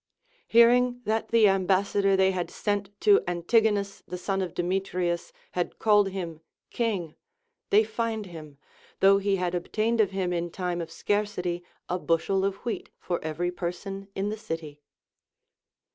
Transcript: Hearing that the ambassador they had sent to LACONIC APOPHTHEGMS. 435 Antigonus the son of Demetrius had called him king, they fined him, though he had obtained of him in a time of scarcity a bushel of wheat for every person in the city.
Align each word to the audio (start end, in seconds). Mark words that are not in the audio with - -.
Hearing 0.47 1.01
that 1.05 1.27
the 1.27 1.47
ambassador 1.47 2.15
they 2.15 2.31
had 2.31 2.49
sent 2.49 2.85
to 3.01 3.19
LACONIC 3.19 3.27
APOPHTHEGMS. 3.27 3.47
435 4.01 4.01
Antigonus 4.01 4.03
the 4.07 4.17
son 4.17 4.41
of 4.41 4.53
Demetrius 4.55 5.33
had 5.51 5.77
called 5.77 6.09
him 6.09 6.41
king, 6.71 7.13
they 7.69 7.83
fined 7.83 8.25
him, 8.25 8.57
though 8.99 9.19
he 9.19 9.35
had 9.35 9.53
obtained 9.53 10.01
of 10.01 10.09
him 10.09 10.33
in 10.33 10.45
a 10.47 10.49
time 10.49 10.81
of 10.81 10.91
scarcity 10.91 11.63
a 11.87 11.99
bushel 11.99 12.43
of 12.43 12.55
wheat 12.65 12.89
for 12.97 13.23
every 13.23 13.51
person 13.51 14.07
in 14.15 14.29
the 14.29 14.37
city. 14.39 14.81